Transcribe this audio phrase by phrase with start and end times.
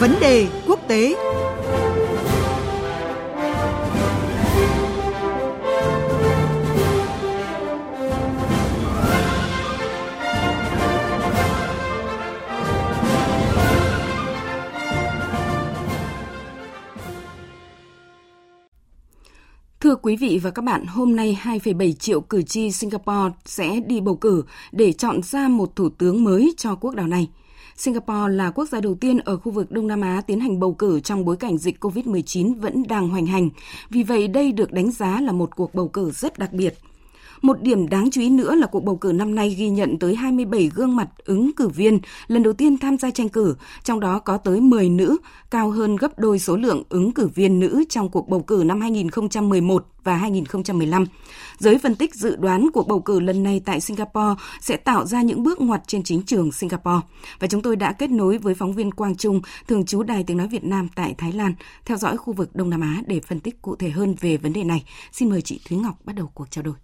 [0.00, 1.14] Vấn đề quốc tế
[19.80, 24.00] Thưa quý vị và các bạn, hôm nay 2,7 triệu cử tri Singapore sẽ đi
[24.00, 27.28] bầu cử để chọn ra một thủ tướng mới cho quốc đảo này.
[27.76, 30.74] Singapore là quốc gia đầu tiên ở khu vực Đông Nam Á tiến hành bầu
[30.74, 33.50] cử trong bối cảnh dịch COVID-19 vẫn đang hoành hành.
[33.90, 36.78] Vì vậy, đây được đánh giá là một cuộc bầu cử rất đặc biệt.
[37.42, 40.14] Một điểm đáng chú ý nữa là cuộc bầu cử năm nay ghi nhận tới
[40.14, 44.18] 27 gương mặt ứng cử viên lần đầu tiên tham gia tranh cử, trong đó
[44.18, 45.16] có tới 10 nữ,
[45.50, 48.80] cao hơn gấp đôi số lượng ứng cử viên nữ trong cuộc bầu cử năm
[48.80, 51.06] 2011 và 2015.
[51.58, 55.22] Giới phân tích dự đoán cuộc bầu cử lần này tại Singapore sẽ tạo ra
[55.22, 57.06] những bước ngoặt trên chính trường Singapore.
[57.38, 60.36] Và chúng tôi đã kết nối với phóng viên Quang Trung, thường trú Đài Tiếng
[60.36, 63.40] Nói Việt Nam tại Thái Lan, theo dõi khu vực Đông Nam Á để phân
[63.40, 64.84] tích cụ thể hơn về vấn đề này.
[65.12, 66.74] Xin mời chị Thúy Ngọc bắt đầu cuộc trao đổi.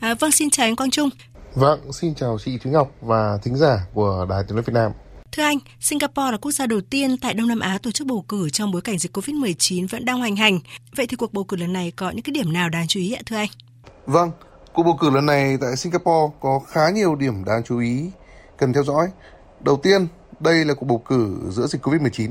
[0.00, 1.10] À, vâng, xin chào anh Quang Trung.
[1.54, 4.92] Vâng, xin chào chị Thúy Ngọc và thính giả của Đài Tiếng nói Việt Nam.
[5.32, 8.24] Thưa anh, Singapore là quốc gia đầu tiên tại Đông Nam Á tổ chức bầu
[8.28, 10.58] cử trong bối cảnh dịch COVID-19 vẫn đang hoành hành.
[10.96, 13.12] Vậy thì cuộc bầu cử lần này có những cái điểm nào đáng chú ý
[13.12, 13.48] ạ thưa anh?
[14.06, 14.30] Vâng,
[14.72, 18.10] cuộc bầu cử lần này tại Singapore có khá nhiều điểm đáng chú ý
[18.58, 19.08] cần theo dõi.
[19.60, 20.06] Đầu tiên,
[20.40, 22.30] đây là cuộc bầu cử giữa dịch COVID-19.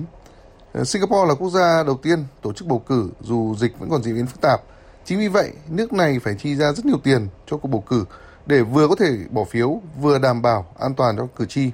[0.85, 4.15] Singapore là quốc gia đầu tiên tổ chức bầu cử dù dịch vẫn còn diễn
[4.15, 4.61] biến phức tạp–
[5.07, 8.05] Chính vì vậy, nước này phải chi ra rất nhiều tiền cho cuộc bầu cử
[8.45, 11.71] để vừa có thể bỏ phiếu, vừa đảm bảo an toàn cho cử tri.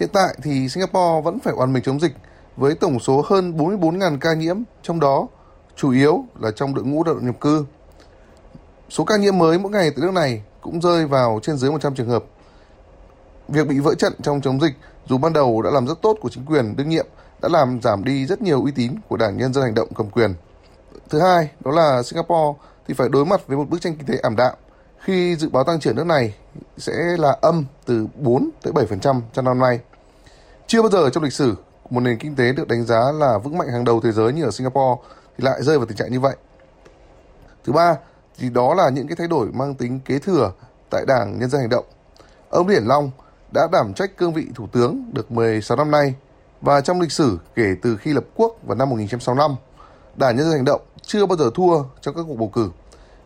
[0.00, 2.12] Hiện tại thì Singapore vẫn phải oàn mình chống dịch
[2.56, 5.28] với tổng số hơn 44.000 ca nhiễm, trong đó
[5.76, 7.64] chủ yếu là trong đội ngũ lao động nhập cư.
[8.88, 11.94] Số ca nhiễm mới mỗi ngày tại nước này cũng rơi vào trên dưới 100
[11.94, 12.24] trường hợp.
[13.48, 14.74] Việc bị vỡ trận trong chống dịch
[15.08, 17.06] dù ban đầu đã làm rất tốt của chính quyền đương nhiệm
[17.42, 20.10] đã làm giảm đi rất nhiều uy tín của Đảng Nhân dân Hành động cầm
[20.10, 20.34] quyền.
[21.10, 22.58] Thứ hai, đó là Singapore
[22.88, 24.54] thì phải đối mặt với một bức tranh kinh tế ảm đạm
[24.98, 26.34] khi dự báo tăng trưởng nước này
[26.78, 29.80] sẽ là âm từ 4 tới 7% trong năm nay.
[30.66, 31.54] Chưa bao giờ trong lịch sử
[31.90, 34.44] một nền kinh tế được đánh giá là vững mạnh hàng đầu thế giới như
[34.44, 35.02] ở Singapore
[35.38, 36.36] thì lại rơi vào tình trạng như vậy.
[37.64, 37.96] Thứ ba
[38.38, 40.52] thì đó là những cái thay đổi mang tính kế thừa
[40.90, 41.84] tại Đảng Nhân dân Hành động.
[42.50, 43.10] Ông Điển Long
[43.52, 46.14] đã đảm trách cương vị thủ tướng được 16 năm nay
[46.60, 49.56] và trong lịch sử kể từ khi lập quốc vào năm 1965,
[50.16, 52.70] Đảng Nhân dân Hành động chưa bao giờ thua trong các cuộc bầu cử.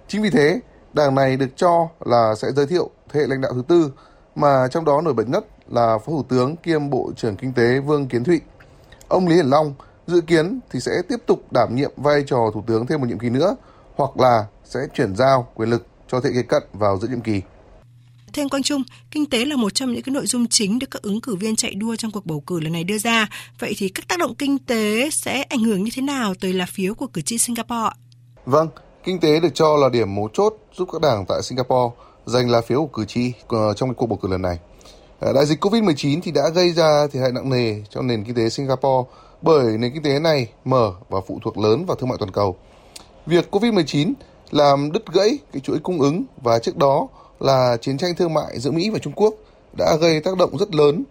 [0.08, 0.60] Chính vì thế,
[0.92, 3.92] đảng này được cho là sẽ giới thiệu thế hệ lãnh đạo thứ tư,
[4.34, 7.80] mà trong đó nổi bật nhất là Phó Thủ tướng kiêm Bộ trưởng Kinh tế
[7.80, 8.40] Vương Kiến Thụy.
[9.08, 9.74] Ông Lý Hiển Long
[10.06, 13.18] dự kiến thì sẽ tiếp tục đảm nhiệm vai trò Thủ tướng thêm một nhiệm
[13.18, 13.56] kỳ nữa,
[13.96, 17.42] hoặc là sẽ chuyển giao quyền lực cho thế hệ cận vào giữa nhiệm kỳ.
[18.36, 20.86] Thưa anh Quang Trung, kinh tế là một trong những cái nội dung chính được
[20.90, 23.28] các ứng cử viên chạy đua trong cuộc bầu cử lần này đưa ra.
[23.58, 26.66] Vậy thì các tác động kinh tế sẽ ảnh hưởng như thế nào tới lá
[26.68, 27.90] phiếu của cử tri Singapore?
[28.46, 28.68] Vâng,
[29.04, 31.94] kinh tế được cho là điểm mấu chốt giúp các đảng tại Singapore
[32.26, 34.58] giành lá phiếu của cử tri ờ, trong cuộc bầu cử lần này.
[35.20, 38.34] Ờ, đại dịch Covid-19 thì đã gây ra thiệt hại nặng nề cho nền kinh
[38.34, 39.10] tế Singapore
[39.42, 42.56] bởi nền kinh tế này mở và phụ thuộc lớn vào thương mại toàn cầu.
[43.26, 44.12] Việc Covid-19
[44.50, 47.08] làm đứt gãy cái chuỗi cung ứng và trước đó
[47.40, 49.34] là chiến tranh thương mại giữa Mỹ và Trung Quốc
[49.78, 51.04] đã gây tác động rất lớn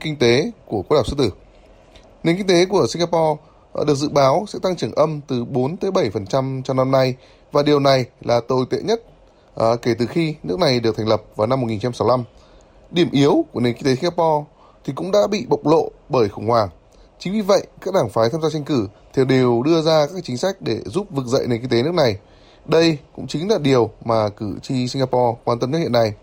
[0.00, 1.30] kinh tế của quốc đảo Sư Tử.
[2.22, 3.40] Nền kinh tế của Singapore
[3.72, 7.14] ờ, được dự báo sẽ tăng trưởng âm từ 4 tới 7% trong năm nay
[7.52, 9.02] và điều này là tồi tệ nhất
[9.56, 12.24] à, kể từ khi nước này được thành lập vào năm 1965.
[12.90, 14.44] Điểm yếu của nền kinh tế Singapore
[14.84, 16.68] thì cũng đã bị bộc lộ bởi khủng hoảng.
[17.18, 20.24] Chính vì vậy, các đảng phái tham gia tranh cử thì đều đưa ra các
[20.24, 22.16] chính sách để giúp vực dậy nền kinh tế nước này–
[22.66, 26.14] đây cũng chính là điều mà cử tri Singapore quan tâm nhất hiện nay.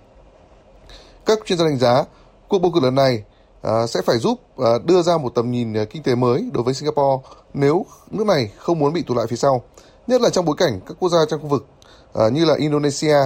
[1.25, 2.03] Các chuyên gia đánh giá,
[2.47, 3.23] cuộc bầu cử lần này
[3.61, 6.63] à, sẽ phải giúp à, đưa ra một tầm nhìn à, kinh tế mới đối
[6.63, 9.63] với Singapore nếu nước này không muốn bị tụt lại phía sau,
[10.07, 11.65] nhất là trong bối cảnh các quốc gia trong khu vực
[12.13, 13.17] à, như là Indonesia,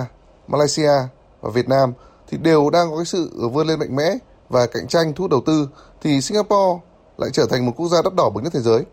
[0.47, 0.91] Malaysia
[1.41, 1.93] và Việt Nam
[2.27, 4.13] thì đều đang có cái sự vươn lên mạnh mẽ
[4.49, 5.69] và cạnh tranh thu hút đầu tư
[6.01, 6.81] thì Singapore
[7.17, 8.83] lại trở thành một quốc gia đắt đỏ bậc nhất thế giới.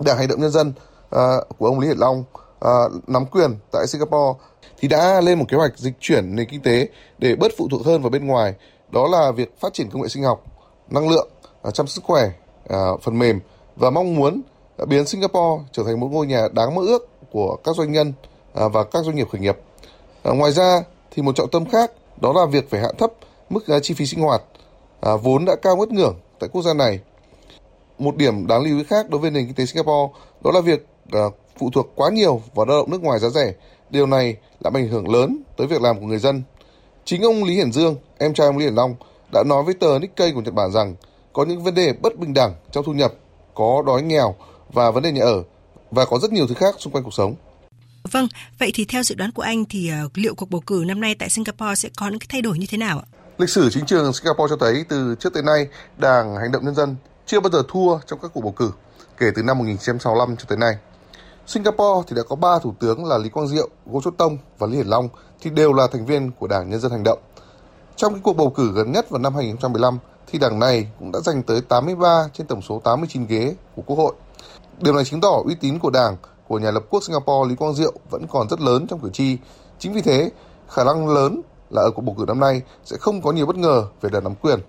[0.00, 0.72] Đảng Hành động Nhân dân
[1.10, 2.24] à, của ông Lý Hiển Long
[2.68, 4.40] uh, nắm quyền tại Singapore
[4.78, 6.88] thì đã lên một kế hoạch dịch chuyển nền kinh tế
[7.18, 8.54] để bớt phụ thuộc hơn vào bên ngoài.
[8.90, 10.44] Đó là việc phát triển công nghệ sinh học,
[10.90, 11.28] năng lượng,
[11.68, 12.30] uh, chăm sức khỏe,
[12.72, 13.40] uh, phần mềm
[13.76, 14.42] và mong muốn
[14.88, 18.12] biến Singapore trở thành một ngôi nhà đáng mơ ước của các doanh nhân
[18.64, 19.58] uh, và các doanh nghiệp khởi nghiệp.
[20.28, 21.90] Uh, ngoài ra thì một trọng tâm khác
[22.20, 23.12] đó là việc phải hạ thấp
[23.50, 24.42] mức uh, chi phí sinh hoạt
[25.12, 27.00] uh, vốn đã cao ngất ngưỡng tại quốc gia này.
[27.98, 30.12] Một điểm đáng lưu ý khác đối với nền kinh tế Singapore
[30.44, 30.86] đó là việc
[31.16, 33.52] uh, phụ thuộc quá nhiều vào lao động nước ngoài giá rẻ.
[33.90, 36.42] Điều này làm ảnh hưởng lớn tới việc làm của người dân.
[37.04, 38.94] Chính ông Lý Hiển Dương, em trai ông Lý Hiển Long,
[39.32, 40.94] đã nói với tờ Nikkei của Nhật Bản rằng
[41.32, 43.12] có những vấn đề bất bình đẳng trong thu nhập,
[43.54, 44.34] có đói nghèo
[44.72, 45.42] và vấn đề nhà ở
[45.90, 47.34] và có rất nhiều thứ khác xung quanh cuộc sống.
[48.12, 48.28] Vâng,
[48.58, 51.14] vậy thì theo dự đoán của anh thì uh, liệu cuộc bầu cử năm nay
[51.18, 53.06] tại Singapore sẽ có những cái thay đổi như thế nào ạ?
[53.38, 55.66] Lịch sử chính trường Singapore cho thấy từ trước tới nay,
[55.98, 56.96] Đảng Hành động Nhân dân
[57.26, 58.70] chưa bao giờ thua trong các cuộc bầu cử
[59.18, 60.74] kể từ năm 1965 cho tới nay.
[61.46, 64.66] Singapore thì đã có 3 thủ tướng là Lý Quang Diệu, Ngô Chốt Tông và
[64.66, 65.08] Lý Hiển Long
[65.40, 67.18] thì đều là thành viên của Đảng Nhân dân Hành động.
[67.96, 71.20] Trong cái cuộc bầu cử gần nhất vào năm 2015 thì đảng này cũng đã
[71.20, 74.14] giành tới 83 trên tổng số 89 ghế của Quốc hội.
[74.80, 76.16] Điều này chứng tỏ uy tín của đảng
[76.48, 79.36] của nhà lập quốc Singapore Lý Quang Diệu vẫn còn rất lớn trong cử tri.
[79.78, 80.30] Chính vì thế,
[80.68, 83.56] khả năng lớn là ở cuộc bầu cử năm nay sẽ không có nhiều bất
[83.56, 84.60] ngờ về đảng nắm quyền.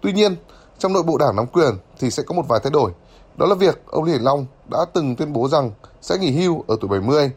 [0.00, 0.36] Tuy nhiên,
[0.78, 2.92] trong nội bộ đảng nắm quyền thì sẽ có một vài thay đổi.
[3.38, 5.70] Đó là việc ông Lý Hiển Long đã từng tuyên bố rằng
[6.00, 7.30] sẽ nghỉ hưu ở tuổi 70.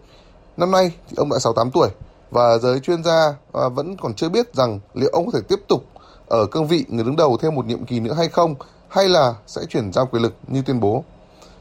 [0.57, 1.89] Năm nay thì ông đã 68 tuổi
[2.31, 5.59] và giới chuyên gia à, vẫn còn chưa biết rằng liệu ông có thể tiếp
[5.68, 5.83] tục
[6.27, 8.56] ở cương vị người đứng đầu thêm một nhiệm kỳ nữa hay không,
[8.88, 11.03] hay là sẽ chuyển giao quyền lực như tuyên bố.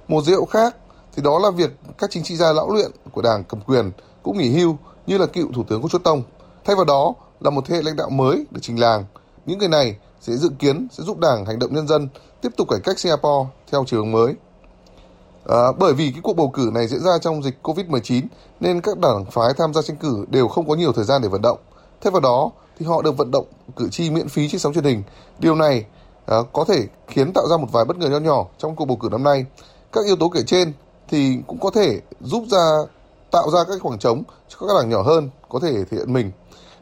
[0.08, 0.76] Một dấu hiệu khác
[1.16, 3.90] thì đó là việc các chính trị gia lão luyện của đảng cầm quyền
[4.22, 4.76] cũng nghỉ hưu
[5.06, 6.22] như là cựu thủ tướng Cô Chốt Tông.
[6.64, 9.04] Thay vào đó là một thế hệ lãnh đạo mới được trình làng.
[9.50, 12.08] Những người này sẽ dự kiến sẽ giúp đảng hành động nhân dân
[12.41, 14.35] tiếp tục cải cách Singapore theo chiều hướng mới.
[15.49, 18.23] À, bởi vì cái cuộc bầu cử này diễn ra trong dịch Covid-19
[18.61, 21.29] nên các đảng phái tham gia tranh cử đều không có nhiều thời gian để
[21.29, 21.58] vận động.
[22.00, 24.85] Thay vào đó thì họ được vận động cử tri miễn phí trên sóng truyền
[24.85, 25.02] hình.
[25.38, 25.85] Điều này
[26.26, 28.97] à, có thể khiến tạo ra một vài bất ngờ nho nhỏ trong cuộc bầu
[28.97, 29.44] cử năm nay.
[29.93, 30.73] Các yếu tố kể trên
[31.08, 32.79] thì cũng có thể giúp ra
[33.31, 36.32] tạo ra các khoảng trống cho các đảng nhỏ hơn có thể thể hiện mình.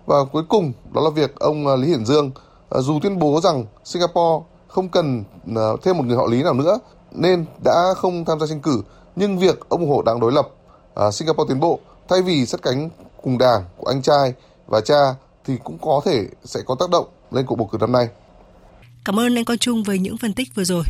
[0.06, 2.30] Và cuối cùng đó là việc ông à, Lý Hiển Dương
[2.70, 5.24] À, dù tuyên bố rằng Singapore không cần
[5.56, 6.78] à, thêm một người họ Lý nào nữa,
[7.12, 8.82] nên đã không tham gia tranh cử,
[9.16, 10.48] nhưng việc ông ủng hộ đảng đối lập
[10.94, 11.78] à, Singapore tiến bộ,
[12.08, 12.90] thay vì sát cánh
[13.22, 14.34] cùng đảng của anh trai
[14.66, 15.14] và cha
[15.46, 18.08] thì cũng có thể sẽ có tác động lên cuộc bầu cử năm nay.
[19.04, 20.84] Cảm ơn anh Quang Trung với những phân tích vừa rồi.